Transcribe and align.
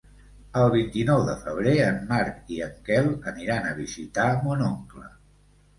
El 0.61 0.71
vint-i-nou 0.75 1.21
de 1.27 1.35
febrer 1.43 1.73
en 1.89 2.01
Marc 2.13 2.49
i 2.57 2.59
en 2.69 2.75
Quel 2.89 3.11
aniran 3.35 3.69
a 3.75 3.79
visitar 3.85 4.31
mon 4.49 4.71
oncle. 4.75 5.09